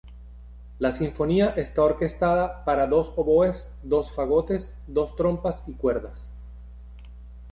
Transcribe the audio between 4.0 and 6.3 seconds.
fagotes, dos trompas y cuerdas.